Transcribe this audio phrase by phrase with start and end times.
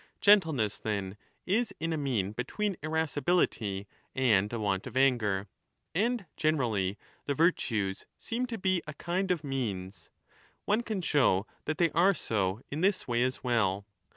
[0.19, 1.15] Gentleness, then,
[1.45, 3.85] is in a mean between irascibility
[4.15, 5.47] and a want of anger.
[5.93, 10.09] And generally 25 the virtues seem to be a kind of means.
[10.65, 13.85] One can show that they are so in this way as well.